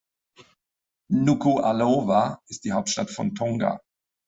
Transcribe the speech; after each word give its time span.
Nukuʻalofa 1.27 2.41
ist 2.47 2.63
die 2.63 2.71
Hauptstadt 2.71 3.11
von 3.11 3.35
Tonga. 3.35 3.79